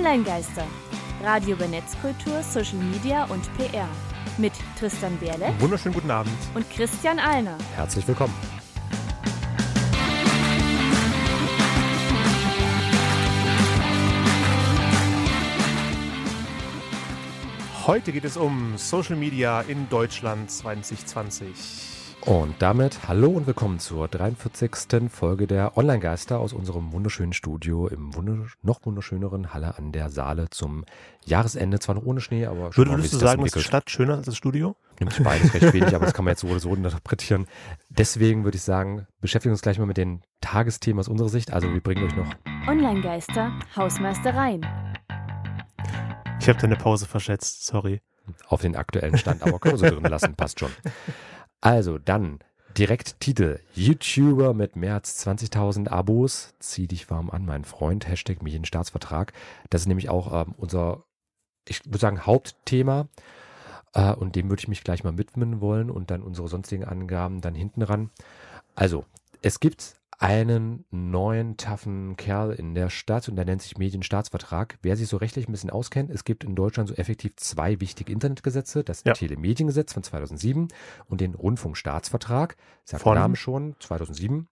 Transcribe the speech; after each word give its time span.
Online-Geister. 0.00 0.66
Radio 1.22 1.56
über 1.56 1.68
Netzkultur, 1.68 2.42
Social 2.42 2.78
Media 2.78 3.24
und 3.24 3.42
PR. 3.58 3.86
Mit 4.38 4.54
Tristan 4.78 5.14
Berle 5.18 5.52
Wunderschönen 5.58 5.94
guten 5.94 6.10
Abend. 6.10 6.32
und 6.54 6.64
Christian 6.70 7.18
Alner. 7.18 7.58
Herzlich 7.76 8.08
willkommen. 8.08 8.32
Heute 17.86 18.12
geht 18.12 18.24
es 18.24 18.38
um 18.38 18.78
Social 18.78 19.16
Media 19.16 19.60
in 19.60 19.86
Deutschland 19.90 20.50
2020. 20.50 21.99
Und 22.26 22.54
damit 22.58 23.08
hallo 23.08 23.30
und 23.30 23.46
willkommen 23.46 23.78
zur 23.78 24.06
43. 24.06 25.10
Folge 25.10 25.46
der 25.46 25.78
Online-Geister 25.78 26.38
aus 26.38 26.52
unserem 26.52 26.92
wunderschönen 26.92 27.32
Studio 27.32 27.88
im 27.88 28.14
wundersch 28.14 28.56
noch 28.62 28.84
wunderschöneren 28.84 29.54
Halle 29.54 29.78
an 29.78 29.90
der 29.90 30.10
Saale 30.10 30.50
zum 30.50 30.84
Jahresende. 31.24 31.78
Zwar 31.80 31.94
noch 31.94 32.04
ohne 32.04 32.20
Schnee, 32.20 32.44
aber 32.44 32.72
schon 32.72 32.86
wie 32.86 32.90
Würdest 32.90 33.14
du 33.14 33.18
das 33.18 33.30
sagen, 33.30 33.46
ist 33.46 33.56
die. 33.56 33.60
Stadt 33.60 33.90
schöner 33.90 34.16
als 34.16 34.26
das 34.26 34.36
Studio? 34.36 34.76
Nimmt 34.98 35.14
sich 35.14 35.24
beides 35.24 35.54
recht 35.54 35.72
wenig, 35.72 35.94
aber 35.94 36.04
das 36.04 36.14
kann 36.14 36.26
man 36.26 36.32
jetzt 36.32 36.42
so 36.42 36.48
oder 36.48 36.60
so 36.60 36.74
interpretieren. 36.74 37.46
Deswegen 37.88 38.44
würde 38.44 38.56
ich 38.56 38.62
sagen, 38.62 39.06
beschäftigen 39.20 39.50
wir 39.50 39.54
uns 39.54 39.62
gleich 39.62 39.78
mal 39.78 39.86
mit 39.86 39.96
den 39.96 40.22
Tagesthemen 40.42 41.00
aus 41.00 41.08
unserer 41.08 41.30
Sicht. 41.30 41.52
Also 41.52 41.72
wir 41.72 41.80
bringen 41.80 42.04
euch 42.04 42.16
noch 42.16 42.28
Online-Geister, 42.68 43.50
Hausmeistereien. 43.74 44.66
Ich 46.38 46.48
habe 46.48 46.58
deine 46.58 46.76
Pause 46.76 47.06
verschätzt, 47.06 47.64
sorry. 47.66 48.02
auf 48.48 48.60
den 48.60 48.76
aktuellen 48.76 49.16
Stand, 49.16 49.42
aber 49.42 49.58
können 49.58 49.80
wir 49.80 49.90
so 49.90 49.94
drin 49.96 50.10
lassen, 50.10 50.34
passt 50.34 50.60
schon. 50.60 50.70
Also 51.60 51.98
dann 51.98 52.40
direkt 52.76 53.20
Titel. 53.20 53.60
YouTuber 53.74 54.54
mit 54.54 54.76
mehr 54.76 54.94
als 54.94 55.26
20.000 55.26 55.88
Abos. 55.88 56.54
Zieh 56.58 56.86
dich 56.86 57.10
warm 57.10 57.30
an, 57.30 57.44
mein 57.44 57.64
Freund. 57.64 58.08
Hashtag 58.08 58.42
Medienstaatsvertrag. 58.42 59.32
Das 59.68 59.82
ist 59.82 59.86
nämlich 59.86 60.08
auch 60.08 60.46
ähm, 60.46 60.54
unser, 60.56 61.04
ich 61.68 61.84
würde 61.84 61.98
sagen, 61.98 62.26
Hauptthema. 62.26 63.08
Äh, 63.94 64.12
und 64.14 64.36
dem 64.36 64.48
würde 64.48 64.60
ich 64.60 64.68
mich 64.68 64.84
gleich 64.84 65.04
mal 65.04 65.18
widmen 65.18 65.60
wollen 65.60 65.90
und 65.90 66.10
dann 66.10 66.22
unsere 66.22 66.48
sonstigen 66.48 66.84
Angaben 66.84 67.40
dann 67.40 67.54
hinten 67.54 67.82
ran. 67.82 68.10
Also, 68.74 69.04
es 69.42 69.60
gibt 69.60 69.99
einen 70.20 70.84
neuen 70.90 71.56
taffen 71.56 72.14
Kerl 72.16 72.52
in 72.52 72.74
der 72.74 72.90
Stadt 72.90 73.26
und 73.30 73.36
der 73.36 73.46
nennt 73.46 73.62
sich 73.62 73.78
Medienstaatsvertrag. 73.78 74.78
Wer 74.82 74.94
sich 74.96 75.08
so 75.08 75.16
rechtlich 75.16 75.48
ein 75.48 75.52
bisschen 75.52 75.70
auskennt, 75.70 76.10
es 76.10 76.24
gibt 76.24 76.44
in 76.44 76.54
Deutschland 76.54 76.90
so 76.90 76.94
effektiv 76.94 77.36
zwei 77.36 77.80
wichtige 77.80 78.12
Internetgesetze, 78.12 78.84
das 78.84 79.02
Ja. 79.04 79.14
Telemediengesetz 79.14 79.94
von 79.94 80.02
2007 80.02 80.68
und 81.06 81.22
den 81.22 81.34
Rundfunkstaatsvertrag, 81.34 82.56
sagt 82.84 83.02
Von? 83.02 83.14
der 83.14 83.22
Name 83.22 83.36
schon, 83.36 83.76
2007. 83.80 84.46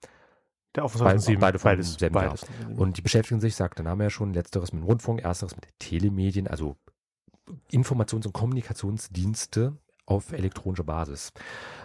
Der 0.75 0.85
auf 0.85 0.93
Beide- 0.95 1.01
2007. 1.21 1.41
beide 1.41 1.59
vom 1.59 1.69
beides, 1.71 1.95
selben 1.95 2.15
Jahr. 2.17 2.25
beides. 2.29 2.47
Und 2.79 2.97
die 2.97 3.03
beschäftigen 3.03 3.41
sich, 3.41 3.55
sagt 3.55 3.77
der 3.79 3.85
Name 3.85 4.05
ja 4.05 4.11
schon, 4.11 4.33
letzteres 4.33 4.73
mit 4.73 4.83
Rundfunk, 4.85 5.21
ersteres 5.21 5.55
mit 5.55 5.67
Telemedien, 5.79 6.47
also 6.49 6.77
Informations- 7.73 8.27
und 8.27 8.33
Kommunikationsdienste 8.33 9.77
auf 10.09 10.33
elektronischer 10.33 10.85
Basis. 10.85 11.33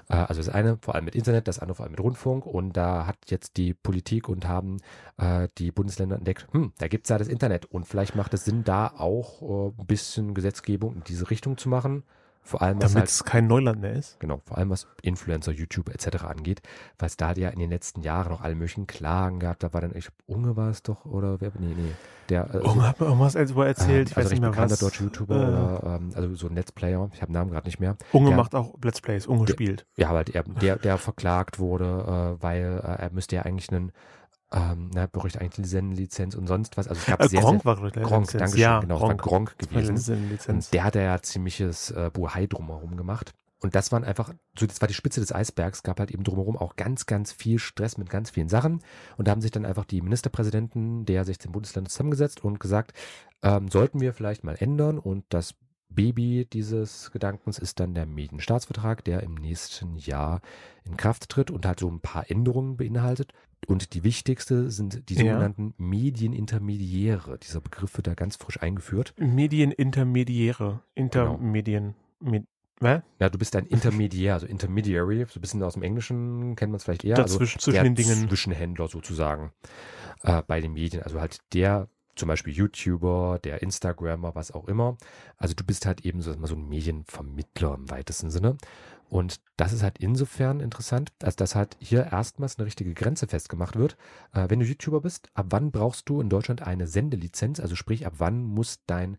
Äh, 0.09 0.15
Also 0.15 0.41
das 0.41 0.49
eine 0.49 0.77
vor 0.77 0.95
allem 0.95 1.05
mit 1.05 1.15
Internet, 1.15 1.47
das 1.47 1.59
andere 1.59 1.75
vor 1.75 1.83
allem 1.85 1.91
mit 1.91 1.99
Rundfunk. 1.99 2.45
Und 2.45 2.73
da 2.77 3.05
hat 3.07 3.17
jetzt 3.27 3.57
die 3.57 3.73
Politik 3.73 4.29
und 4.29 4.47
haben 4.47 4.77
äh, 5.17 5.47
die 5.57 5.71
Bundesländer 5.71 6.17
entdeckt, 6.17 6.47
hm, 6.51 6.73
da 6.77 6.87
gibt's 6.87 7.09
ja 7.09 7.17
das 7.17 7.27
Internet. 7.27 7.65
Und 7.65 7.87
vielleicht 7.87 8.15
macht 8.15 8.33
es 8.33 8.45
Sinn, 8.45 8.63
da 8.63 8.87
auch 8.87 9.41
äh, 9.41 9.81
ein 9.81 9.87
bisschen 9.87 10.33
Gesetzgebung 10.33 10.95
in 10.95 11.03
diese 11.03 11.29
Richtung 11.29 11.57
zu 11.57 11.69
machen. 11.69 12.03
Vor 12.45 12.61
allem 12.61 12.77
was 12.81 12.91
Damit 12.91 12.97
halt 13.03 13.09
es 13.09 13.23
kein 13.23 13.47
Neuland 13.47 13.79
mehr 13.81 13.93
ist. 13.93 14.19
Genau, 14.19 14.41
vor 14.45 14.57
allem 14.57 14.69
was 14.69 14.85
Influencer, 15.01 15.51
YouTube 15.53 15.89
etc. 15.89 16.25
angeht, 16.25 16.61
weil 16.99 17.07
es 17.07 17.15
da 17.15 17.31
ja 17.33 17.47
in 17.49 17.59
den 17.59 17.69
letzten 17.69 18.01
Jahren 18.01 18.29
noch 18.31 18.41
alle 18.41 18.53
möglichen 18.55 18.85
Klagen 18.85 19.39
gab. 19.39 19.59
Da 19.59 19.73
war 19.73 19.79
dann, 19.81 19.95
ich 19.95 20.09
Unge 20.27 20.57
war 20.57 20.69
es 20.69 20.83
doch, 20.83 21.05
oder 21.05 21.39
wer, 21.39 21.51
nee, 21.57 21.73
nee, 21.75 21.91
der, 22.27 22.53
äh, 22.53 22.59
Oh, 22.63 22.81
hat 22.81 22.99
mir 22.99 23.05
irgendwas 23.07 23.35
erzählt, 23.35 24.09
ich 24.11 24.17
also 24.17 24.25
weiß 24.27 24.31
nicht 24.31 24.41
mehr 24.41 24.49
bekannter 24.49 24.71
was. 24.73 24.79
deutscher 24.79 25.03
YouTuber 25.05 25.35
Äh, 25.35 25.47
oder, 25.47 25.95
ähm, 26.01 26.11
also 26.15 26.35
so 26.35 26.47
ein 26.47 26.55
Let's 26.55 26.73
Player, 26.73 27.09
ich 27.13 27.21
habe 27.21 27.31
den 27.31 27.33
Namen 27.33 27.49
gerade 27.51 27.65
nicht 27.65 27.79
mehr. 27.79 27.95
Unge 28.11 28.27
der- 28.29 28.37
macht 28.37 28.55
auch 28.55 28.73
Let's 28.83 28.99
Plays, 28.99 29.25
Unge 29.25 29.45
Der- 29.45 29.53
spielt. 29.53 29.85
Ja, 29.95 30.09
aber 30.09 30.25
der, 30.25 30.43
der, 30.43 30.75
der 30.75 30.97
verklagt 30.97 31.59
wurde, 31.59 32.35
äh, 32.39 32.43
weil 32.43 32.81
äh, 32.83 33.01
er 33.03 33.09
müsste 33.13 33.37
ja 33.37 33.43
eigentlich 33.43 33.69
einen, 33.71 33.93
ähm, 34.53 34.91
na, 34.93 35.07
bräuchte 35.07 35.41
eigentlich 35.41 35.59
eine 35.59 35.67
Sendenlizenz 35.67 36.35
und 36.35 36.47
sonst 36.47 36.77
was. 36.77 36.87
Also 36.87 36.99
es 36.99 37.05
gab 37.07 37.21
Äh, 37.21 37.27
sehr, 37.29 37.41
Gronk 37.41 37.63
sehr, 37.63 37.65
war 37.65 37.75
Gronk, 37.91 38.31
Lizenz. 38.31 38.31
danke 38.31 38.51
schön, 38.51 38.61
ja, 38.61 38.79
genau, 38.79 38.95
es 38.97 39.01
war 39.01 39.15
Gronk 39.15 39.57
gewesen. 39.57 39.95
Und 40.47 40.73
der 40.73 40.83
hat 40.83 40.95
ja 40.95 41.21
ziemliches 41.21 41.91
äh, 41.91 42.09
Buhai 42.13 42.47
drumherum 42.47 42.95
gemacht. 42.97 43.33
Und 43.61 43.75
das 43.75 43.91
waren 43.93 44.03
einfach, 44.03 44.33
so 44.59 44.65
das 44.67 44.81
war 44.81 44.89
die 44.89 44.93
Spitze 44.93 45.21
des 45.21 45.33
Eisbergs, 45.33 45.83
gab 45.83 45.99
halt 45.99 46.11
eben 46.11 46.23
drumherum 46.25 46.57
auch 46.57 46.75
ganz, 46.75 47.05
ganz 47.05 47.31
viel 47.31 47.59
Stress 47.59 47.97
mit 47.97 48.09
ganz 48.09 48.29
vielen 48.29 48.49
Sachen. 48.49 48.81
Und 49.17 49.27
da 49.27 49.31
haben 49.31 49.41
sich 49.41 49.51
dann 49.51 49.65
einfach 49.65 49.85
die 49.85 50.01
Ministerpräsidenten 50.01 51.05
der 51.05 51.23
16 51.23 51.51
Bundesländer 51.51 51.89
zusammengesetzt 51.89 52.43
und 52.43 52.59
gesagt, 52.59 52.91
ähm, 53.41 53.69
sollten 53.69 54.01
wir 54.01 54.13
vielleicht 54.13 54.43
mal 54.43 54.55
ändern. 54.59 54.99
Und 54.99 55.23
das 55.29 55.55
Baby 55.95 56.47
dieses 56.51 57.11
Gedankens 57.11 57.59
ist 57.59 57.79
dann 57.79 57.93
der 57.93 58.05
Medienstaatsvertrag, 58.05 59.03
der 59.03 59.23
im 59.23 59.35
nächsten 59.35 59.95
Jahr 59.97 60.41
in 60.85 60.97
Kraft 60.97 61.29
tritt 61.29 61.51
und 61.51 61.65
halt 61.65 61.79
so 61.79 61.89
ein 61.89 61.99
paar 61.99 62.29
Änderungen 62.29 62.77
beinhaltet. 62.77 63.33
Und 63.67 63.93
die 63.93 64.03
wichtigste 64.03 64.69
sind 64.69 65.09
die 65.09 65.13
Ja. 65.15 65.33
sogenannten 65.33 65.73
Medienintermediäre. 65.77 67.37
Dieser 67.39 67.61
Begriff 67.61 67.95
wird 67.97 68.07
da 68.07 68.13
ganz 68.13 68.35
frisch 68.35 68.61
eingeführt. 68.61 69.13
Medienintermediäre. 69.17 70.81
Intermedien. 70.95 71.95
Med 72.19 72.45
Hä? 72.81 73.01
Ja, 73.19 73.29
du 73.29 73.37
bist 73.37 73.55
ein 73.55 73.65
Intermediär, 73.67 74.33
also 74.33 74.45
Intermediary, 74.45 75.25
so 75.29 75.39
ein 75.39 75.41
bisschen 75.41 75.63
aus 75.63 75.73
dem 75.73 75.83
Englischen 75.83 76.55
kennt 76.57 76.71
man 76.71 76.77
es 76.77 76.83
vielleicht 76.83 77.05
eher. 77.05 77.15
Dazwischen, 77.15 77.59
also 77.59 77.71
zwischen 77.71 77.83
den 77.83 77.95
Dingen. 77.95 78.27
Zwischenhändler 78.27 78.89
sozusagen 78.89 79.53
äh, 80.23 80.41
bei 80.45 80.59
den 80.59 80.73
Medien. 80.73 81.01
Also 81.03 81.21
halt 81.21 81.37
der, 81.53 81.87
zum 82.15 82.27
Beispiel 82.27 82.53
YouTuber, 82.53 83.39
der 83.43 83.61
Instagrammer, 83.61 84.35
was 84.35 84.51
auch 84.51 84.67
immer. 84.67 84.97
Also 85.37 85.53
du 85.53 85.63
bist 85.63 85.85
halt 85.85 86.05
eben 86.05 86.21
so, 86.21 86.33
so 86.45 86.55
ein 86.55 86.67
Medienvermittler 86.67 87.75
im 87.75 87.89
weitesten 87.89 88.29
Sinne. 88.29 88.57
Und 89.09 89.41
das 89.57 89.73
ist 89.73 89.83
halt 89.83 89.99
insofern 89.99 90.59
interessant, 90.59 91.11
als 91.21 91.35
dass 91.35 91.53
halt 91.53 91.77
hier 91.79 92.11
erstmals 92.11 92.57
eine 92.57 92.65
richtige 92.65 92.93
Grenze 92.93 93.27
festgemacht 93.27 93.75
wird. 93.75 93.95
Äh, 94.31 94.49
wenn 94.49 94.59
du 94.59 94.65
YouTuber 94.65 95.01
bist, 95.01 95.29
ab 95.35 95.47
wann 95.49 95.71
brauchst 95.71 96.09
du 96.09 96.19
in 96.19 96.29
Deutschland 96.29 96.63
eine 96.63 96.87
Sendelizenz? 96.87 97.59
Also 97.59 97.75
sprich, 97.75 98.07
ab 98.07 98.13
wann 98.17 98.43
muss 98.43 98.79
dein 98.87 99.17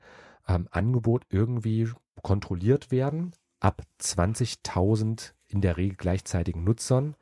ähm, 0.49 0.69
Angebot 0.71 1.27
irgendwie 1.31 1.91
kontrolliert 2.23 2.91
werden? 2.91 3.33
Ab 3.61 3.83
20.000 4.01 5.33
in 5.47 5.61
der 5.61 5.77
Regel 5.77 5.97
gleichzeitigen 5.97 6.65
Nutzern 6.65 7.15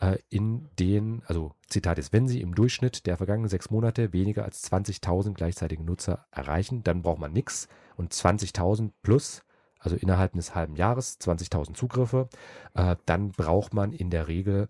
äh, 0.00 0.18
in 0.28 0.68
den, 0.78 1.22
also 1.26 1.52
Zitat 1.68 1.98
ist, 1.98 2.12
wenn 2.12 2.28
sie 2.28 2.40
im 2.40 2.54
Durchschnitt 2.54 3.06
der 3.06 3.16
vergangenen 3.16 3.48
sechs 3.48 3.70
Monate 3.70 4.12
weniger 4.12 4.44
als 4.44 4.70
20.000 4.70 5.34
gleichzeitige 5.34 5.82
Nutzer 5.82 6.26
erreichen, 6.30 6.82
dann 6.84 7.02
braucht 7.02 7.20
man 7.20 7.32
nichts. 7.32 7.68
Und 7.96 8.12
20.000 8.12 8.92
plus, 9.02 9.42
also 9.78 9.96
innerhalb 9.96 10.34
eines 10.34 10.54
halben 10.54 10.76
Jahres 10.76 11.18
20.000 11.20 11.74
Zugriffe, 11.74 12.28
äh, 12.74 12.96
dann 13.06 13.30
braucht 13.30 13.74
man 13.74 13.92
in 13.92 14.10
der 14.10 14.28
Regel 14.28 14.68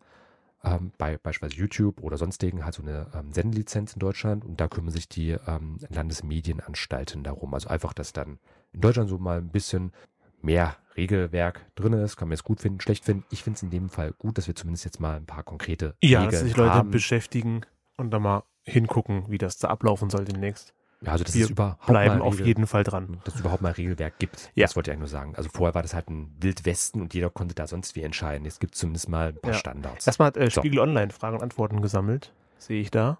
ähm, 0.64 0.92
bei 0.98 1.18
beispielsweise 1.18 1.60
YouTube 1.60 2.02
oder 2.02 2.16
sonstigen 2.16 2.64
halt 2.64 2.74
so 2.74 2.82
eine 2.82 3.06
ähm, 3.14 3.32
Sendelizenz 3.32 3.92
in 3.92 4.00
Deutschland 4.00 4.44
und 4.44 4.60
da 4.60 4.68
kümmern 4.68 4.92
sich 4.92 5.08
die 5.08 5.36
ähm, 5.46 5.78
Landesmedienanstalten 5.88 7.22
darum. 7.22 7.54
Also 7.54 7.68
einfach, 7.68 7.92
dass 7.92 8.12
dann 8.12 8.38
in 8.72 8.80
Deutschland 8.80 9.08
so 9.08 9.18
mal 9.18 9.38
ein 9.38 9.50
bisschen 9.50 9.92
mehr 10.40 10.76
Regelwerk 10.98 11.64
drin 11.76 11.94
ist, 11.94 12.16
kann 12.16 12.28
man 12.28 12.34
es 12.34 12.44
gut 12.44 12.60
finden, 12.60 12.80
schlecht 12.80 13.04
finden. 13.06 13.24
Ich 13.30 13.42
finde 13.42 13.56
es 13.56 13.62
in 13.62 13.70
dem 13.70 13.88
Fall 13.88 14.12
gut, 14.18 14.36
dass 14.36 14.46
wir 14.48 14.54
zumindest 14.54 14.84
jetzt 14.84 15.00
mal 15.00 15.16
ein 15.16 15.24
paar 15.26 15.42
konkrete 15.44 15.94
Ja, 16.02 16.18
Regeln 16.20 16.32
dass 16.32 16.40
sich 16.42 16.56
Leute 16.56 16.74
haben. 16.74 16.90
beschäftigen 16.90 17.62
und 17.96 18.10
dann 18.10 18.22
mal 18.22 18.42
hingucken, 18.64 19.24
wie 19.28 19.38
das 19.38 19.56
da 19.58 19.68
ablaufen 19.68 20.10
soll 20.10 20.24
demnächst. 20.26 20.74
Ja, 21.00 21.12
also 21.12 21.22
dass 21.22 21.34
wir 21.36 21.44
es 21.44 21.50
überhaupt 21.50 21.86
Bleiben 21.86 22.18
mal 22.18 22.24
auf 22.24 22.34
Regel- 22.34 22.46
jeden 22.48 22.66
Fall 22.66 22.82
dran. 22.82 23.20
dass 23.24 23.34
es 23.36 23.40
überhaupt 23.40 23.62
mal 23.62 23.70
Regelwerk 23.72 24.18
gibt. 24.18 24.50
Ja. 24.56 24.66
Das 24.66 24.74
wollte 24.74 24.90
ich 24.90 24.92
eigentlich 24.92 25.12
nur 25.12 25.20
sagen. 25.20 25.36
Also 25.36 25.48
vorher 25.48 25.74
war 25.76 25.82
das 25.82 25.94
halt 25.94 26.10
ein 26.10 26.34
Wildwesten 26.40 27.00
und 27.00 27.14
jeder 27.14 27.30
konnte 27.30 27.54
da 27.54 27.68
sonst 27.68 27.94
wie 27.94 28.02
entscheiden. 28.02 28.44
Jetzt 28.44 28.58
gibt 28.58 28.74
es 28.74 28.80
zumindest 28.80 29.08
mal 29.08 29.28
ein 29.28 29.40
paar 29.40 29.52
Ja. 29.52 29.58
Standards. 29.58 30.06
Erstmal 30.08 30.26
hat 30.26 30.36
äh, 30.36 30.50
So. 30.50 30.60
Spiegel 30.60 30.80
Online 30.80 31.12
Fragen 31.12 31.36
und 31.36 31.42
Antworten 31.44 31.80
gesammelt. 31.82 32.32
Sehe 32.58 32.80
ich 32.80 32.90
da. 32.90 33.18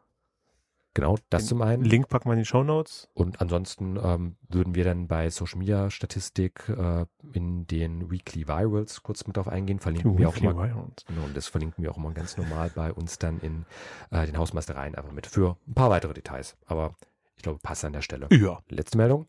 Genau, 1.00 1.16
das 1.30 1.44
Den 1.44 1.48
zum 1.48 1.62
einen. 1.62 1.84
Link 1.84 2.08
packen 2.08 2.28
wir 2.28 2.34
in 2.34 2.40
die 2.40 2.44
Show 2.44 2.62
Notes. 2.62 3.08
Und 3.14 3.40
ansonsten 3.40 3.98
ähm, 4.02 4.36
würden 4.48 4.74
wir 4.74 4.84
dann 4.84 5.08
bei 5.08 5.30
Social 5.30 5.58
Media 5.58 5.90
Statistik 5.90 6.68
äh, 6.68 7.06
in 7.32 7.66
den 7.66 8.10
Weekly 8.10 8.48
Virals 8.48 9.02
kurz 9.02 9.26
mit 9.26 9.36
drauf 9.36 9.48
eingehen. 9.48 9.78
Verlinken 9.78 10.18
wir 10.18 10.28
auch 10.28 10.36
immer. 10.36 10.54
Genau, 10.54 11.24
und 11.24 11.36
das 11.36 11.48
verlinken 11.48 11.82
wir 11.82 11.90
auch 11.90 11.96
immer 11.96 12.12
ganz 12.12 12.36
normal 12.36 12.70
bei 12.74 12.92
uns 12.92 13.18
dann 13.18 13.40
in 13.40 13.64
äh, 14.10 14.26
den 14.26 14.36
Hausmeistereien 14.36 14.94
einfach 14.94 15.12
mit 15.12 15.26
für 15.26 15.56
ein 15.66 15.74
paar 15.74 15.90
weitere 15.90 16.14
Details. 16.14 16.56
Aber 16.66 16.94
ich 17.36 17.42
glaube, 17.42 17.60
passt 17.62 17.84
an 17.84 17.92
der 17.92 18.02
Stelle. 18.02 18.26
Ja. 18.30 18.60
Letzte 18.68 18.98
Meldung. 18.98 19.26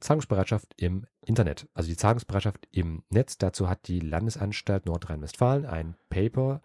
Zahlungsbereitschaft 0.00 0.74
im 0.76 1.06
Internet. 1.24 1.68
Also 1.74 1.88
die 1.88 1.96
Zahlungsbereitschaft 1.96 2.66
im 2.72 3.04
Netz. 3.08 3.38
Dazu 3.38 3.68
hat 3.68 3.86
die 3.86 4.00
Landesanstalt 4.00 4.86
Nordrhein-Westfalen 4.86 5.64
ein 5.64 5.94
Paper 6.10 6.60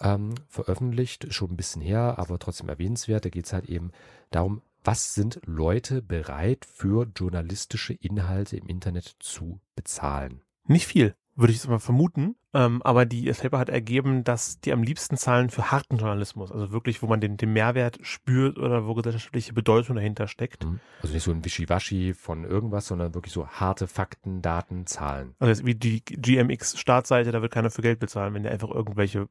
ähm, 0.00 0.34
veröffentlicht, 0.48 1.32
schon 1.32 1.50
ein 1.50 1.56
bisschen 1.56 1.82
her, 1.82 2.18
aber 2.18 2.38
trotzdem 2.38 2.68
erwähnenswert. 2.68 3.24
Da 3.24 3.28
geht 3.28 3.46
es 3.46 3.52
halt 3.52 3.68
eben 3.68 3.90
darum, 4.30 4.62
was 4.84 5.14
sind 5.14 5.40
Leute 5.44 6.02
bereit 6.02 6.64
für 6.64 7.06
journalistische 7.16 7.94
Inhalte 7.94 8.56
im 8.56 8.66
Internet 8.66 9.16
zu 9.18 9.60
bezahlen. 9.74 10.40
Nicht 10.66 10.86
viel. 10.86 11.14
würde 11.36 11.52
ich 11.52 11.58
jetzt 11.58 11.68
mal 11.68 11.78
vermuten. 11.78 12.36
Ähm, 12.52 12.82
aber 12.82 13.06
die 13.06 13.24
das 13.26 13.40
Paper 13.40 13.58
hat 13.58 13.68
ergeben, 13.68 14.24
dass 14.24 14.58
die 14.60 14.72
am 14.72 14.82
liebsten 14.82 15.16
zahlen 15.16 15.50
für 15.50 15.70
harten 15.70 15.98
Journalismus, 15.98 16.50
also 16.50 16.72
wirklich, 16.72 17.00
wo 17.00 17.06
man 17.06 17.20
den, 17.20 17.36
den 17.36 17.52
Mehrwert 17.52 17.98
spürt 18.02 18.58
oder 18.58 18.86
wo 18.86 18.94
gesellschaftliche 18.94 19.52
Bedeutung 19.52 19.94
dahinter 19.96 20.26
steckt. 20.26 20.64
Mhm. 20.64 20.80
Also 21.00 21.14
nicht 21.14 21.22
so 21.22 21.30
ein 21.30 21.44
Wischiwaschi 21.44 22.12
von 22.12 22.44
irgendwas, 22.44 22.88
sondern 22.88 23.14
wirklich 23.14 23.32
so 23.32 23.46
harte 23.46 23.86
Fakten, 23.86 24.42
Daten, 24.42 24.86
Zahlen. 24.86 25.34
Also 25.38 25.64
wie 25.64 25.76
die 25.76 26.04
GMX-Startseite, 26.04 27.30
da 27.30 27.40
wird 27.40 27.52
keiner 27.52 27.70
für 27.70 27.82
Geld 27.82 28.00
bezahlen, 28.00 28.34
wenn 28.34 28.42
der 28.42 28.52
einfach 28.52 28.70
irgendwelche 28.70 29.28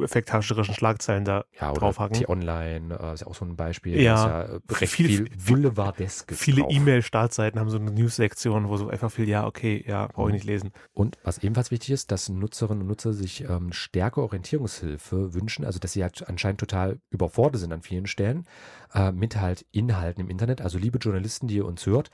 effekthascherischen 0.00 0.74
Schlagzeilen 0.74 1.24
da 1.24 1.44
ja, 1.60 1.70
oder 1.70 1.80
draufhaken. 1.80 2.18
T-Online 2.18 2.98
äh, 2.98 3.14
ist 3.14 3.20
ja 3.20 3.26
auch 3.26 3.34
so 3.34 3.44
ein 3.44 3.56
Beispiel. 3.56 4.00
Ja, 4.00 4.00
ja 4.46 4.58
recht 4.70 4.92
viel- 4.92 5.26
viel, 5.26 5.28
Boulevardesk 5.46 6.32
Viele. 6.34 6.62
E-Mail-Startseiten 6.68 7.58
haben 7.60 7.70
so 7.70 7.78
eine 7.78 7.90
News-Sektion, 7.90 8.68
wo 8.68 8.76
so 8.76 8.88
einfach 8.88 9.10
viel, 9.10 9.28
ja, 9.28 9.46
okay, 9.46 9.84
ja, 9.86 10.06
brauche 10.08 10.28
ich 10.28 10.32
Mhm. 10.32 10.34
nicht 10.34 10.44
lesen. 10.44 10.70
Und 10.92 11.18
was 11.22 11.38
ebenfalls 11.38 11.70
wichtig 11.70 11.90
ist, 11.90 12.10
dass 12.10 12.28
Nutzerinnen 12.28 12.82
und 12.82 12.88
Nutzer 12.88 13.12
sich 13.12 13.42
ähm, 13.48 13.72
stärker 13.72 14.22
Orientierungshilfe 14.22 15.34
wünschen, 15.34 15.64
also 15.64 15.78
dass 15.78 15.92
sie 15.92 16.02
halt 16.02 16.28
anscheinend 16.28 16.60
total 16.60 16.98
überfordert 17.10 17.60
sind 17.60 17.72
an 17.72 17.82
vielen 17.82 18.06
Stellen 18.06 18.46
äh, 18.94 19.12
mit 19.12 19.40
halt 19.40 19.66
Inhalten 19.72 20.20
im 20.22 20.30
Internet. 20.30 20.60
Also 20.60 20.78
liebe 20.78 20.98
Journalisten, 20.98 21.46
die 21.48 21.56
ihr 21.56 21.66
uns 21.66 21.86
hört, 21.86 22.10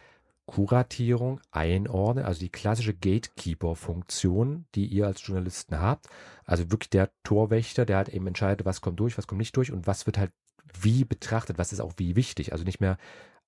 Kuratierung, 0.50 1.41
Einordnen, 1.52 2.25
also 2.25 2.41
die 2.41 2.49
klassische 2.49 2.93
Gatekeeper-Funktion, 2.93 4.67
die 4.75 4.87
ihr 4.87 5.06
als 5.06 5.25
Journalisten 5.25 5.81
habt. 5.81 6.08
Also 6.44 6.73
wirklich 6.73 6.91
der 6.91 7.12
Torwächter, 7.23 7.87
der 7.87 7.99
halt 7.99 8.08
eben 8.08 8.26
entscheidet, 8.26 8.67
was 8.67 8.81
kommt 8.81 8.99
durch, 8.99 9.17
was 9.17 9.29
kommt 9.29 9.38
nicht 9.38 9.56
durch 9.56 9.70
und 9.70 9.87
was 9.87 10.06
wird 10.06 10.19
halt 10.19 10.32
wie 10.81 11.05
betrachtet, 11.05 11.56
was 11.56 11.73
ist 11.73 11.79
auch 11.79 11.93
wie 11.99 12.17
wichtig. 12.17 12.50
Also 12.50 12.64
nicht 12.64 12.81
mehr 12.81 12.99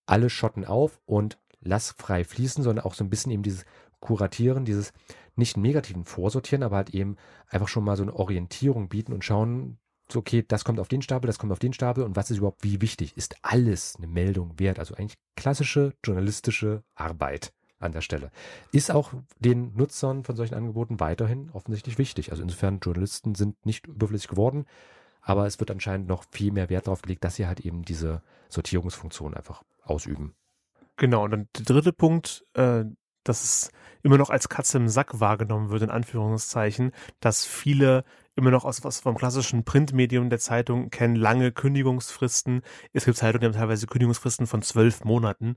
alle 0.06 0.30
schotten 0.30 0.64
auf 0.64 1.00
und 1.04 1.38
lass 1.60 1.90
frei 1.90 2.22
fließen, 2.22 2.62
sondern 2.62 2.84
auch 2.84 2.94
so 2.94 3.02
ein 3.02 3.10
bisschen 3.10 3.32
eben 3.32 3.42
dieses 3.42 3.64
Kuratieren, 3.98 4.64
dieses 4.64 4.92
nicht 5.34 5.56
negativen 5.56 6.04
Vorsortieren, 6.04 6.62
aber 6.62 6.76
halt 6.76 6.90
eben 6.90 7.16
einfach 7.48 7.66
schon 7.66 7.82
mal 7.82 7.96
so 7.96 8.04
eine 8.04 8.14
Orientierung 8.14 8.88
bieten 8.88 9.12
und 9.12 9.24
schauen, 9.24 9.76
so, 10.12 10.20
okay, 10.20 10.44
das 10.46 10.64
kommt 10.64 10.80
auf 10.80 10.88
den 10.88 11.02
Stapel, 11.02 11.26
das 11.26 11.38
kommt 11.38 11.52
auf 11.52 11.58
den 11.58 11.72
Stapel 11.72 12.04
und 12.04 12.16
was 12.16 12.30
ist 12.30 12.38
überhaupt 12.38 12.64
wie 12.64 12.80
wichtig? 12.80 13.16
Ist 13.16 13.36
alles 13.42 13.96
eine 13.96 14.06
Meldung 14.06 14.58
wert? 14.58 14.78
Also 14.78 14.94
eigentlich 14.94 15.18
klassische 15.36 15.94
journalistische 16.04 16.82
Arbeit 16.94 17.52
an 17.80 17.92
der 17.92 18.00
Stelle. 18.00 18.30
Ist 18.70 18.90
auch 18.90 19.12
den 19.40 19.74
Nutzern 19.74 20.24
von 20.24 20.36
solchen 20.36 20.54
Angeboten 20.54 21.00
weiterhin 21.00 21.50
offensichtlich 21.52 21.98
wichtig. 21.98 22.30
Also 22.30 22.42
insofern, 22.42 22.78
Journalisten 22.80 23.34
sind 23.34 23.66
nicht 23.66 23.86
überflüssig 23.86 24.28
geworden, 24.28 24.66
aber 25.20 25.46
es 25.46 25.58
wird 25.60 25.70
anscheinend 25.70 26.08
noch 26.08 26.24
viel 26.30 26.52
mehr 26.52 26.70
Wert 26.70 26.86
darauf 26.86 27.02
gelegt, 27.02 27.24
dass 27.24 27.36
sie 27.36 27.46
halt 27.46 27.60
eben 27.60 27.82
diese 27.82 28.22
Sortierungsfunktion 28.48 29.34
einfach 29.34 29.62
ausüben. 29.82 30.34
Genau, 30.96 31.24
und 31.24 31.30
dann 31.32 31.48
der 31.56 31.64
dritte 31.64 31.92
Punkt, 31.92 32.44
äh, 32.54 32.84
dass 33.24 33.44
es 33.44 33.72
immer 34.02 34.18
noch 34.18 34.30
als 34.30 34.48
Katze 34.48 34.78
im 34.78 34.88
Sack 34.88 35.20
wahrgenommen 35.20 35.70
wird, 35.70 35.82
in 35.82 35.90
Anführungszeichen, 35.90 36.92
dass 37.20 37.46
viele 37.46 38.04
immer 38.34 38.50
noch 38.50 38.64
aus 38.64 38.82
was 38.84 39.00
vom 39.00 39.16
klassischen 39.16 39.64
Printmedium 39.64 40.30
der 40.30 40.38
Zeitung 40.38 40.90
kennen, 40.90 41.16
lange 41.16 41.52
Kündigungsfristen. 41.52 42.62
Es 42.92 43.04
gibt 43.04 43.16
Zeitungen, 43.16 43.40
die 43.40 43.46
haben 43.46 43.60
teilweise 43.60 43.86
Kündigungsfristen 43.86 44.46
von 44.46 44.62
zwölf 44.62 45.04
Monaten, 45.04 45.56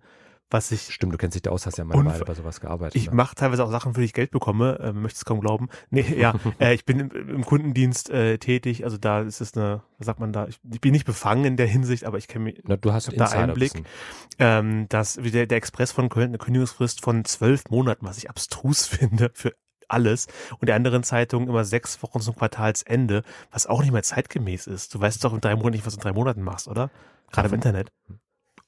was 0.50 0.72
ich 0.72 0.94
Stimmt, 0.94 1.14
du 1.14 1.18
kennst 1.18 1.36
dich 1.36 1.42
da 1.42 1.50
aus, 1.50 1.66
hast 1.66 1.78
ja 1.78 1.84
mal 1.84 2.04
bei 2.04 2.34
sowas 2.34 2.62
gearbeitet. 2.62 2.96
Ich 2.96 3.10
ne? 3.10 3.16
mache 3.16 3.36
teilweise 3.36 3.64
auch 3.64 3.72
Sachen, 3.72 3.94
für 3.94 4.02
die 4.02 4.06
ich 4.06 4.14
Geld 4.14 4.32
bekomme, 4.32 4.80
äh, 4.80 4.94
möchte 4.94 5.18
es 5.18 5.26
kaum 5.26 5.40
glauben. 5.40 5.70
Nee, 5.90 6.02
ja, 6.18 6.36
äh, 6.60 6.74
ich 6.74 6.86
bin 6.86 7.00
im, 7.00 7.10
im 7.12 7.46
Kundendienst 7.46 8.10
äh, 8.10 8.38
tätig, 8.38 8.84
also 8.84 8.98
da 8.98 9.22
ist 9.22 9.42
es 9.42 9.56
eine, 9.56 9.82
was 9.98 10.06
sagt 10.06 10.20
man 10.20 10.34
da, 10.34 10.48
ich, 10.48 10.60
ich 10.72 10.82
bin 10.82 10.92
nicht 10.92 11.06
befangen 11.06 11.46
in 11.46 11.58
der 11.58 11.68
Hinsicht, 11.68 12.06
aber 12.06 12.18
ich 12.18 12.28
kenne 12.28 12.46
mich, 12.46 12.62
Na, 12.66 12.78
du 12.78 12.94
hast 12.94 13.12
da 13.18 13.26
Einblick. 13.26 13.84
Ähm, 14.38 14.88
dass 14.90 15.24
wie 15.24 15.32
der, 15.32 15.48
der 15.48 15.58
Express 15.58 15.92
von 15.92 16.10
Köln 16.10 16.30
eine 16.30 16.38
Kündigungsfrist 16.38 17.02
von 17.02 17.26
zwölf 17.26 17.64
Monaten, 17.70 18.06
was 18.06 18.18
ich 18.18 18.30
abstrus 18.30 18.86
finde 18.86 19.32
für 19.34 19.54
alles 19.88 20.28
und 20.60 20.68
der 20.68 20.76
anderen 20.76 21.04
Zeitungen 21.04 21.48
immer 21.48 21.64
sechs 21.64 22.02
Wochen 22.02 22.20
zum 22.20 22.36
Quartalsende, 22.36 23.24
was 23.52 23.68
auch 23.68 23.82
nicht 23.82 23.92
mehr 23.92 24.04
zeitgemäß 24.04 24.68
ist. 24.68 24.94
Du 24.94 25.00
weißt 25.00 25.24
doch 25.24 25.34
in 25.34 25.42
drei 25.42 25.56
Monaten 25.56 25.76
nicht, 25.76 25.86
was 25.86 25.94
du 25.94 26.00
in 26.00 26.04
drei 26.04 26.14
Monaten 26.14 26.42
machst, 26.42 26.68
oder? 26.68 26.90
Gerade 27.32 27.50
im 27.50 27.56
Internet. 27.56 27.92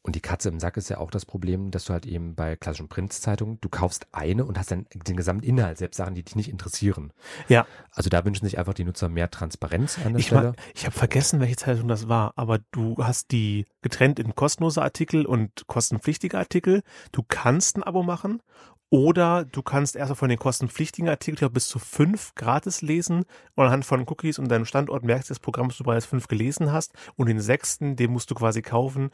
Und 0.08 0.16
die 0.16 0.22
Katze 0.22 0.48
im 0.48 0.58
Sack 0.62 0.78
ist 0.78 0.88
ja 0.90 1.00
auch 1.00 1.12
das 1.12 1.26
Problem, 1.26 1.70
dass 1.70 1.84
du 1.84 1.92
halt 1.92 2.06
eben 2.06 2.34
bei 2.34 2.56
klassischen 2.56 2.88
Printzeitungen, 2.88 3.60
du 3.60 3.68
kaufst 3.68 4.08
eine 4.14 4.46
und 4.46 4.58
hast 4.58 4.72
dann 4.72 4.86
den 4.94 5.18
gesamten 5.18 5.44
Inhalt, 5.44 5.78
selbst 5.78 5.98
Sachen, 5.98 6.16
die 6.16 6.24
dich 6.24 6.38
nicht 6.38 6.50
interessieren. 6.50 7.12
Ja. 7.50 7.68
Also 7.92 8.10
da 8.10 8.24
wünschen 8.24 8.46
sich 8.46 8.58
einfach 8.58 8.74
die 8.74 8.86
Nutzer 8.86 9.10
mehr 9.10 9.30
Transparenz 9.30 10.00
an 10.06 10.14
der 10.14 10.22
Ich, 10.22 10.28
Stelle. 10.28 10.54
mein, 10.56 10.56
ich 10.74 10.86
habe 10.86 10.96
vergessen, 10.96 11.42
welche 11.42 11.58
Zeitung 11.58 11.90
das 11.90 12.08
war, 12.08 12.32
aber 12.38 12.60
du 12.72 12.96
hast 13.00 13.32
die 13.32 13.66
getrennt 13.82 14.18
in 14.18 14.34
kostenlose 14.34 14.82
Artikel 14.82 15.26
und 15.26 15.68
kostenpflichtige 15.68 16.38
Artikel. 16.38 16.84
Du 17.12 17.22
kannst 17.28 17.76
ein 17.76 17.84
Abo 17.84 18.02
machen 18.02 18.42
oder 18.90 19.44
du 19.46 19.62
kannst 19.62 19.96
erst 19.96 20.16
von 20.16 20.30
den 20.30 20.38
kostenpflichtigen 20.40 21.10
Artikeln 21.10 21.36
glaub, 21.38 21.54
bis 21.54 21.68
zu 21.68 21.78
fünf 21.78 22.34
gratis 22.36 22.82
lesen 22.82 23.26
und 23.56 23.66
anhand 23.66 23.84
von 23.86 24.02
Cookies 24.08 24.40
und 24.40 24.48
deinem 24.50 24.66
Standort 24.66 25.04
merkst 25.04 25.30
du 25.30 25.34
das 25.34 25.40
Programm, 25.40 25.68
dass 25.68 25.78
du 25.78 25.84
bereits 25.84 26.06
fünf 26.06 26.28
gelesen 26.28 26.72
hast 26.72 26.94
und 27.16 27.28
den 27.28 27.40
sechsten, 27.42 27.96
den 27.98 28.12
musst 28.12 28.32
du 28.32 28.36
quasi 28.36 28.62
kaufen. 28.62 29.10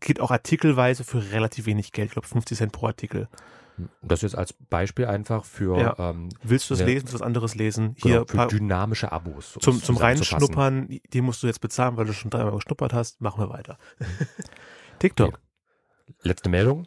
Geht 0.00 0.20
auch 0.20 0.30
artikelweise 0.30 1.04
für 1.04 1.32
relativ 1.32 1.64
wenig 1.66 1.92
Geld, 1.92 2.08
ich 2.08 2.12
glaube 2.12 2.28
50 2.28 2.58
Cent 2.58 2.72
pro 2.72 2.86
Artikel. 2.86 3.28
Das 4.02 4.22
jetzt 4.22 4.36
als 4.38 4.52
Beispiel 4.52 5.06
einfach 5.06 5.44
für, 5.44 5.76
Ja. 5.80 5.96
ähm, 5.98 6.28
Willst 6.44 6.70
du 6.70 6.74
das 6.74 6.80
Ja. 6.80 6.86
lesen, 6.86 7.08
was 7.12 7.22
anderes 7.22 7.54
lesen? 7.56 7.96
Hier 7.98 8.24
genau, 8.24 8.46
dynamische 8.46 9.10
Abos. 9.10 9.56
um 9.56 9.62
zum, 9.62 9.76
es 9.78 9.82
zum. 9.84 9.96
Reinschnuppern, 9.96 11.00
den 11.12 11.24
musst 11.24 11.42
du 11.42 11.48
jetzt 11.48 11.60
bezahlen, 11.60 11.96
weil 11.96 12.04
du 12.04 12.12
schon 12.12 12.30
dreimal 12.30 12.52
geschnuppert 12.54 12.92
hast. 12.92 13.20
Machen 13.20 13.40
wir 13.42 13.48
weiter. 13.50 13.78
TikTok. 15.00 15.28
Okay. 15.28 15.38
Letzte 16.22 16.50
Meldung. 16.50 16.86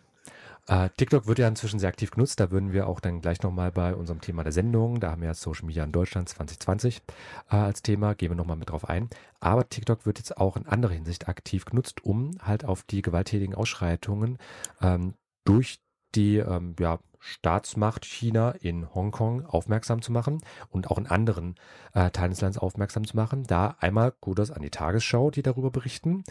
Äh, 0.67 0.89
TikTok 0.97 1.27
wird 1.27 1.39
ja 1.39 1.47
inzwischen 1.47 1.79
sehr 1.79 1.89
aktiv 1.89 2.11
genutzt. 2.11 2.39
Da 2.39 2.51
würden 2.51 2.73
wir 2.73 2.87
auch 2.87 2.99
dann 2.99 3.21
gleich 3.21 3.41
nochmal 3.41 3.71
bei 3.71 3.95
unserem 3.95 4.21
Thema 4.21 4.43
der 4.43 4.51
Sendung, 4.51 4.99
da 4.99 5.11
haben 5.11 5.21
wir 5.21 5.29
ja 5.29 5.33
Social 5.33 5.65
Media 5.65 5.83
in 5.83 5.91
Deutschland 5.91 6.27
2020 6.29 7.01
äh, 7.49 7.55
als 7.55 7.81
Thema, 7.81 8.15
gehen 8.15 8.31
wir 8.31 8.35
nochmal 8.35 8.57
mit 8.57 8.69
drauf 8.69 8.87
ein. 8.87 9.09
Aber 9.39 9.67
TikTok 9.67 10.05
wird 10.05 10.19
jetzt 10.19 10.37
auch 10.37 10.57
in 10.57 10.65
anderer 10.67 10.93
Hinsicht 10.93 11.29
aktiv 11.29 11.65
genutzt, 11.65 12.03
um 12.03 12.37
halt 12.41 12.65
auf 12.65 12.83
die 12.83 13.01
gewalttätigen 13.01 13.55
Ausschreitungen 13.55 14.37
ähm, 14.81 15.13
durch 15.45 15.79
die 16.15 16.37
ähm, 16.37 16.75
ja, 16.79 16.99
Staatsmacht 17.19 18.05
China 18.05 18.51
in 18.51 18.93
Hongkong 18.93 19.45
aufmerksam 19.45 20.01
zu 20.01 20.11
machen 20.11 20.41
und 20.69 20.89
auch 20.89 20.97
in 20.97 21.07
anderen 21.07 21.55
äh, 21.93 22.09
Teilen 22.11 22.31
des 22.31 22.41
Landes 22.41 22.57
aufmerksam 22.57 23.05
zu 23.05 23.15
machen. 23.15 23.43
Da 23.43 23.75
einmal 23.79 24.11
Kudos 24.11 24.51
an 24.51 24.61
die 24.61 24.69
Tagesschau, 24.69 25.31
die 25.31 25.41
darüber 25.41 25.71
berichten. 25.71 26.23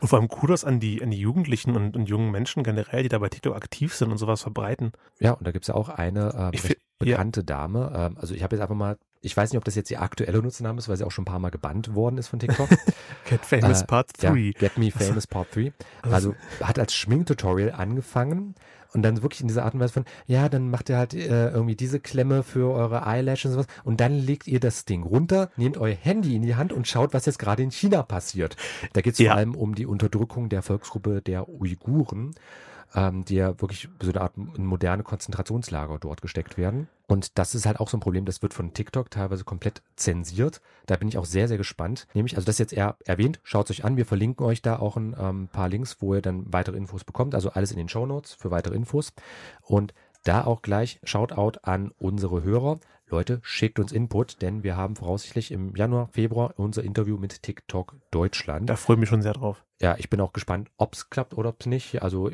Und 0.00 0.08
vor 0.08 0.18
allem 0.18 0.28
Kudos 0.28 0.64
an 0.64 0.80
die, 0.80 1.02
an 1.02 1.10
die 1.10 1.18
Jugendlichen 1.20 1.76
und, 1.76 1.96
und 1.96 2.08
jungen 2.08 2.30
Menschen 2.30 2.62
generell, 2.62 3.02
die 3.02 3.08
da 3.08 3.18
bei 3.18 3.28
TikTok 3.28 3.54
aktiv 3.54 3.94
sind 3.94 4.10
und 4.10 4.18
sowas 4.18 4.42
verbreiten. 4.42 4.92
Ja, 5.20 5.32
und 5.32 5.46
da 5.46 5.52
gibt 5.52 5.64
es 5.64 5.68
ja 5.68 5.74
auch 5.74 5.88
eine 5.88 6.52
recht 6.52 6.64
fi- 6.64 6.72
ja. 6.72 7.16
bekannte 7.16 7.44
Dame. 7.44 7.92
Ähm, 7.94 8.18
also 8.18 8.34
ich 8.34 8.42
habe 8.42 8.56
jetzt 8.56 8.62
einfach 8.62 8.74
mal, 8.74 8.98
ich 9.22 9.36
weiß 9.36 9.50
nicht, 9.52 9.58
ob 9.58 9.64
das 9.64 9.74
jetzt 9.76 9.90
ihr 9.90 10.02
aktueller 10.02 10.42
Nutzername 10.42 10.78
ist, 10.78 10.88
weil 10.88 10.96
sie 10.96 11.04
auch 11.04 11.10
schon 11.10 11.22
ein 11.22 11.26
paar 11.26 11.38
Mal 11.38 11.50
gebannt 11.50 11.94
worden 11.94 12.18
ist 12.18 12.28
von 12.28 12.38
TikTok. 12.38 12.68
Get 13.30 13.44
Famous 13.46 13.82
Äh, 13.82 13.86
Part 13.86 14.10
ja, 14.20 14.30
3. 14.32 14.52
Get 14.58 14.78
Me 14.78 14.90
Famous 14.90 15.26
Part 15.26 15.48
3. 15.54 15.72
Also 16.10 16.34
hat 16.60 16.78
als 16.78 16.94
Schminktutorial 16.94 17.70
angefangen 17.72 18.54
und 18.92 19.02
dann 19.02 19.22
wirklich 19.22 19.40
in 19.40 19.48
dieser 19.48 19.64
Art 19.64 19.72
und 19.74 19.80
Weise 19.80 19.92
von, 19.94 20.04
ja, 20.26 20.48
dann 20.50 20.68
macht 20.68 20.90
ihr 20.90 20.98
halt 20.98 21.14
äh, 21.14 21.48
irgendwie 21.50 21.76
diese 21.76 21.98
Klemme 22.00 22.42
für 22.42 22.70
eure 22.74 23.04
Eyelashes 23.06 23.46
und 23.46 23.52
sowas 23.54 23.66
und 23.84 24.00
dann 24.00 24.12
legt 24.18 24.46
ihr 24.48 24.60
das 24.60 24.84
Ding 24.84 25.02
runter, 25.02 25.50
nehmt 25.56 25.78
euer 25.78 25.94
Handy 25.94 26.36
in 26.36 26.42
die 26.42 26.56
Hand 26.56 26.72
und 26.74 26.86
schaut, 26.88 27.14
was 27.14 27.24
jetzt 27.24 27.38
gerade 27.38 27.62
in 27.62 27.70
China 27.70 28.02
passiert. 28.02 28.56
Da 28.92 29.00
geht 29.00 29.14
es 29.14 29.18
Ja. 29.18 29.30
vor 29.30 29.38
allem 29.38 29.54
um 29.54 29.74
die 29.74 29.86
Unterdrückung 29.86 30.48
der 30.50 30.60
Volksgruppe 30.62 31.22
der 31.22 31.48
Uiguren, 31.48 32.32
ähm, 32.94 33.24
die 33.24 33.36
ja 33.36 33.60
wirklich 33.60 33.88
so 34.00 34.10
eine 34.10 34.20
Art 34.20 34.36
moderne 34.36 35.02
Konzentrationslager 35.02 35.98
dort 35.98 36.22
gesteckt 36.22 36.56
werden. 36.56 36.88
Und 37.06 37.38
das 37.38 37.54
ist 37.54 37.66
halt 37.66 37.78
auch 37.80 37.88
so 37.88 37.96
ein 37.96 38.00
Problem, 38.00 38.24
das 38.24 38.42
wird 38.42 38.54
von 38.54 38.72
TikTok 38.72 39.10
teilweise 39.10 39.44
komplett 39.44 39.82
zensiert. 39.96 40.60
Da 40.86 40.96
bin 40.96 41.08
ich 41.08 41.18
auch 41.18 41.24
sehr, 41.24 41.48
sehr 41.48 41.58
gespannt. 41.58 42.06
Nämlich, 42.14 42.36
also 42.36 42.46
das 42.46 42.58
jetzt 42.58 42.72
eher 42.72 42.96
erwähnt, 43.04 43.40
schaut 43.42 43.68
es 43.68 43.78
euch 43.78 43.84
an. 43.84 43.96
Wir 43.96 44.06
verlinken 44.06 44.46
euch 44.46 44.62
da 44.62 44.78
auch 44.78 44.96
ein 44.96 45.14
ähm, 45.18 45.48
paar 45.48 45.68
Links, 45.68 45.98
wo 46.00 46.14
ihr 46.14 46.22
dann 46.22 46.50
weitere 46.52 46.76
Infos 46.76 47.04
bekommt. 47.04 47.34
Also 47.34 47.50
alles 47.50 47.70
in 47.70 47.76
den 47.76 47.88
Show 47.88 48.06
Notes 48.06 48.34
für 48.34 48.50
weitere 48.50 48.74
Infos. 48.74 49.12
Und 49.62 49.92
da 50.24 50.44
auch 50.44 50.62
gleich 50.62 51.00
Shoutout 51.02 51.58
an 51.62 51.92
unsere 51.98 52.42
Hörer. 52.42 52.78
Leute, 53.08 53.40
schickt 53.42 53.78
uns 53.78 53.92
Input, 53.92 54.40
denn 54.40 54.62
wir 54.62 54.76
haben 54.76 54.96
voraussichtlich 54.96 55.50
im 55.50 55.76
Januar, 55.76 56.08
Februar 56.12 56.54
unser 56.56 56.82
Interview 56.82 57.18
mit 57.18 57.42
TikTok 57.42 57.96
Deutschland. 58.10 58.70
Da 58.70 58.76
freue 58.76 58.94
ich 58.94 59.00
mich 59.00 59.08
schon 59.10 59.20
sehr 59.20 59.34
drauf. 59.34 59.64
Ja, 59.82 59.96
ich 59.98 60.08
bin 60.08 60.20
auch 60.20 60.32
gespannt, 60.32 60.70
ob 60.78 60.94
es 60.94 61.10
klappt 61.10 61.34
oder 61.34 61.50
ob 61.50 61.60
es 61.60 61.66
nicht. 61.66 62.02
Also 62.02 62.30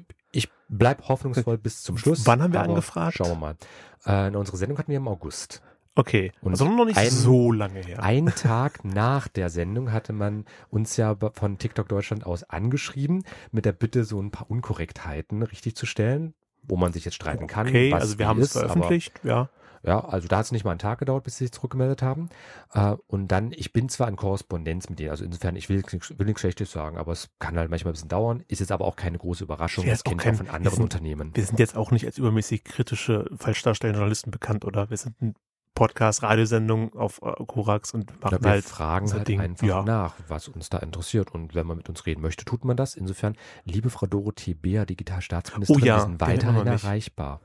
bleib 0.68 1.08
hoffnungsvoll 1.08 1.58
bis 1.58 1.82
zum 1.82 1.98
Schluss. 1.98 2.26
Wann 2.26 2.42
haben 2.42 2.52
wir 2.52 2.60
angefragt? 2.62 3.16
Schauen 3.16 3.30
wir 3.30 3.36
mal. 3.36 4.30
Äh, 4.30 4.36
unsere 4.36 4.56
Sendung 4.56 4.78
hatten 4.78 4.90
wir 4.90 4.98
im 4.98 5.08
August. 5.08 5.62
Okay, 5.94 6.30
Und 6.42 6.52
also 6.52 6.68
noch 6.68 6.84
nicht 6.84 6.96
ein- 6.96 7.10
so 7.10 7.50
lange 7.50 7.80
her. 7.80 8.00
Einen 8.02 8.32
Tag 8.36 8.84
nach 8.84 9.26
der 9.26 9.50
Sendung 9.50 9.90
hatte 9.90 10.12
man 10.12 10.44
uns 10.70 10.96
ja 10.96 11.16
von 11.32 11.58
TikTok 11.58 11.88
Deutschland 11.88 12.24
aus 12.24 12.44
angeschrieben, 12.44 13.24
mit 13.50 13.64
der 13.64 13.72
Bitte, 13.72 14.04
so 14.04 14.20
ein 14.22 14.30
paar 14.30 14.48
Unkorrektheiten 14.48 15.42
richtig 15.42 15.74
zu 15.74 15.86
stellen, 15.86 16.34
wo 16.62 16.76
man 16.76 16.92
sich 16.92 17.04
jetzt 17.04 17.14
streiten 17.14 17.48
kann. 17.48 17.66
okay, 17.66 17.92
also 17.92 18.18
wir 18.20 18.28
haben 18.28 18.38
es 18.40 18.54
ist, 18.54 18.60
veröffentlicht, 18.60 19.20
ja. 19.24 19.48
Ja, 19.82 20.04
also 20.04 20.28
da 20.28 20.38
hat 20.38 20.44
es 20.46 20.52
nicht 20.52 20.64
mal 20.64 20.72
einen 20.72 20.78
Tag 20.80 20.98
gedauert, 20.98 21.24
bis 21.24 21.36
sie 21.38 21.44
sich 21.44 21.52
zurückgemeldet 21.52 22.02
haben. 22.02 22.28
Äh, 22.74 22.96
und 23.06 23.28
dann, 23.28 23.52
ich 23.52 23.72
bin 23.72 23.88
zwar 23.88 24.08
in 24.08 24.16
Korrespondenz 24.16 24.88
mit 24.90 24.98
denen, 24.98 25.10
also 25.10 25.24
insofern, 25.24 25.56
ich 25.56 25.68
will, 25.68 25.82
nichts- 25.92 26.18
will 26.18 26.26
nichts 26.26 26.40
Schlechtes 26.40 26.72
sagen, 26.72 26.96
aber 26.98 27.12
es 27.12 27.28
kann 27.38 27.56
halt 27.56 27.70
manchmal 27.70 27.90
ein 27.92 27.94
bisschen 27.94 28.08
dauern. 28.08 28.44
Ist 28.48 28.58
jetzt 28.60 28.72
aber 28.72 28.84
auch 28.84 28.96
keine 28.96 29.18
große 29.18 29.44
Überraschung. 29.44 29.86
Das 29.86 30.04
kennt 30.04 30.20
kein- 30.20 30.34
von 30.34 30.48
anderen 30.48 30.74
sind- 30.76 30.82
Unternehmen. 30.84 31.30
Wir 31.34 31.44
sind 31.44 31.58
jetzt 31.58 31.76
auch 31.76 31.90
nicht 31.90 32.04
als 32.06 32.18
übermäßig 32.18 32.64
kritische, 32.64 33.30
falsch 33.36 33.62
darstellende 33.62 33.98
Journalisten 33.98 34.30
bekannt, 34.30 34.64
oder? 34.64 34.90
Wir 34.90 34.96
sind 34.96 35.20
ein 35.22 35.34
Podcast, 35.74 36.24
Radiosendung 36.24 36.92
auf 36.96 37.20
äh, 37.22 37.30
Korax 37.46 37.94
und 37.94 38.20
machen 38.20 38.34
Ja, 38.38 38.42
wir 38.42 38.50
halt 38.50 38.64
fragen 38.64 39.12
halt 39.12 39.28
Ding. 39.28 39.38
einfach 39.40 39.64
Ja. 39.64 39.82
nach, 39.84 40.14
was 40.26 40.48
uns 40.48 40.70
da 40.70 40.78
interessiert. 40.78 41.32
Und 41.32 41.54
wenn 41.54 41.68
man 41.68 41.76
mit 41.76 41.88
uns 41.88 42.04
reden 42.04 42.20
möchte, 42.20 42.44
tut 42.44 42.64
man 42.64 42.76
das. 42.76 42.96
Insofern, 42.96 43.36
liebe 43.64 43.88
Frau 43.88 44.06
Dorothee 44.06 44.54
Beer, 44.54 44.86
Digitalstaatsministerin, 44.86 45.80
Oh 45.82 45.86
ja, 45.86 45.96
wir 45.98 46.02
sind 46.02 46.20
weiterhin 46.20 46.66
erreichbar. 46.66 47.40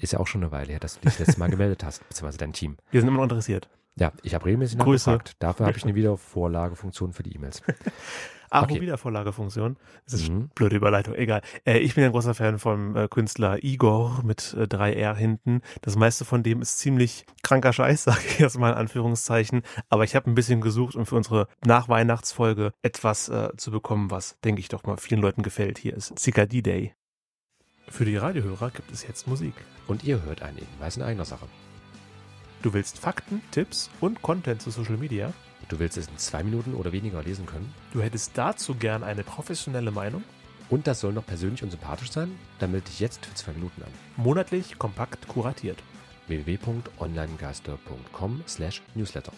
Ist 0.00 0.12
ja 0.12 0.20
auch 0.20 0.26
schon 0.26 0.42
eine 0.42 0.52
Weile 0.52 0.70
her, 0.72 0.80
dass 0.80 0.94
du 0.94 1.00
dich 1.00 1.16
das 1.16 1.26
letzte 1.26 1.40
Mal 1.40 1.50
gemeldet 1.50 1.84
hast, 1.84 2.06
beziehungsweise 2.08 2.38
dein 2.38 2.52
Team. 2.52 2.76
Wir 2.90 3.00
sind 3.00 3.08
immer 3.08 3.18
noch 3.18 3.24
interessiert. 3.24 3.68
Ja, 3.96 4.12
ich 4.22 4.34
habe 4.34 4.44
regelmäßig 4.46 4.78
Grüße. 4.78 5.10
nachgefragt. 5.10 5.36
Dafür 5.40 5.66
habe 5.66 5.76
ich 5.76 5.82
eine 5.84 5.94
Wiedervorlagefunktion 5.96 7.12
für 7.12 7.22
die 7.24 7.34
E-Mails. 7.34 7.62
Apropos 8.50 8.76
Okay. 8.76 8.80
Wiedervorlagefunktion. 8.82 9.76
Das 10.06 10.14
ist 10.14 10.30
Mhm. 10.30 10.48
blöde 10.54 10.76
Überleitung, 10.76 11.14
egal. 11.14 11.42
Äh, 11.66 11.78
ich 11.80 11.94
bin 11.96 12.04
ein 12.04 12.12
großer 12.12 12.32
Fan 12.32 12.58
vom 12.58 12.96
äh, 12.96 13.06
Künstler 13.08 13.62
Igor 13.62 14.22
mit 14.24 14.54
äh, 14.56 14.62
3R 14.62 15.14
hinten. 15.14 15.60
Das 15.82 15.96
meiste 15.96 16.24
von 16.24 16.42
dem 16.42 16.62
ist 16.62 16.78
ziemlich 16.78 17.26
kranker 17.42 17.74
Scheiß, 17.74 18.04
sage 18.04 18.20
ich 18.26 18.38
jetzt 18.38 18.58
mal 18.58 18.70
in 18.70 18.76
Anführungszeichen. 18.78 19.62
Aber 19.90 20.04
ich 20.04 20.14
habe 20.16 20.30
ein 20.30 20.34
bisschen 20.34 20.62
gesucht, 20.62 20.94
um 20.96 21.04
für 21.04 21.16
unsere 21.16 21.46
Nachweihnachtsfolge 21.66 22.72
etwas 22.82 23.28
äh, 23.28 23.50
zu 23.58 23.70
bekommen, 23.70 24.10
was, 24.10 24.38
denke 24.44 24.60
ich 24.60 24.68
doch 24.68 24.84
mal, 24.84 24.96
vielen 24.96 25.20
Leuten 25.20 25.42
gefällt. 25.42 25.76
Hier 25.76 25.94
ist 25.94 26.18
Zikadi 26.18 26.62
Day. 26.62 26.94
Für 27.90 28.04
die 28.04 28.16
Radiohörer 28.16 28.70
gibt 28.70 28.92
es 28.92 29.02
jetzt 29.02 29.26
Musik. 29.26 29.54
Und 29.86 30.04
ihr 30.04 30.22
hört 30.22 30.42
einen 30.42 30.58
Hinweis 30.58 30.96
in 30.96 31.02
eigener 31.02 31.24
Sache. 31.24 31.46
Du 32.62 32.72
willst 32.72 32.98
Fakten, 32.98 33.42
Tipps 33.50 33.90
und 34.00 34.22
Content 34.22 34.62
zu 34.62 34.70
Social 34.70 34.96
Media? 34.96 35.32
Du 35.68 35.78
willst 35.78 35.96
es 35.96 36.08
in 36.08 36.18
zwei 36.18 36.42
Minuten 36.42 36.74
oder 36.74 36.92
weniger 36.92 37.22
lesen 37.22 37.46
können. 37.46 37.72
Du 37.92 38.02
hättest 38.02 38.36
dazu 38.36 38.74
gern 38.74 39.04
eine 39.04 39.24
professionelle 39.24 39.90
Meinung? 39.90 40.22
Und 40.70 40.86
das 40.86 41.00
soll 41.00 41.12
noch 41.12 41.24
persönlich 41.24 41.62
und 41.62 41.70
sympathisch 41.70 42.10
sein? 42.10 42.30
Dann 42.58 42.72
melde 42.72 42.88
dich 42.88 43.00
jetzt 43.00 43.24
für 43.24 43.34
zwei 43.34 43.52
Minuten 43.52 43.82
an. 43.82 43.90
Monatlich 44.16 44.78
kompakt 44.78 45.28
kuratiert. 45.28 45.78
www.onlinegeister.com 46.26 48.42
slash 48.46 48.82
newsletter. 48.94 49.32